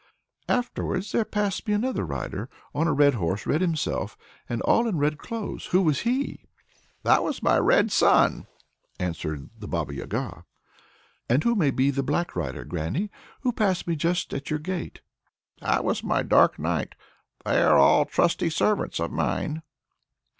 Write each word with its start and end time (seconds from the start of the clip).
"Afterwards 0.49 1.11
there 1.11 1.23
passed 1.23 1.67
me 1.67 1.75
another 1.75 2.03
rider, 2.03 2.49
on 2.73 2.87
a 2.87 2.91
red 2.91 3.13
horse; 3.13 3.45
red 3.45 3.61
himself, 3.61 4.17
and 4.49 4.59
all 4.63 4.87
in 4.87 4.97
red 4.97 5.19
clothes. 5.19 5.67
Who 5.67 5.83
was 5.83 5.99
he?" 5.99 6.45
"That 7.03 7.21
was 7.23 7.43
my 7.43 7.59
red 7.59 7.91
Sun!" 7.91 8.47
answered 8.99 9.51
the 9.59 9.67
Baba 9.67 9.93
Yaga. 9.93 10.45
"And 11.29 11.43
who 11.43 11.53
may 11.53 11.69
be 11.69 11.91
the 11.91 12.01
black 12.01 12.35
rider, 12.35 12.65
granny, 12.65 13.11
who 13.41 13.53
passed 13.53 13.85
by 13.85 13.91
me 13.91 13.95
just 13.95 14.33
at 14.33 14.49
your 14.49 14.57
gate?" 14.57 15.01
"That 15.61 15.83
was 15.85 16.03
my 16.03 16.23
dark 16.23 16.57
Night; 16.57 16.95
they 17.45 17.61
are 17.61 17.77
all 17.77 18.05
trusty 18.05 18.49
servants 18.49 18.99
of 18.99 19.11
mine." 19.11 19.61